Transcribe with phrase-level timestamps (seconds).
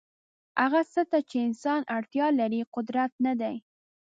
[0.61, 3.55] هغه څه ته چې انسان اړتیا لري قدرت نه دی.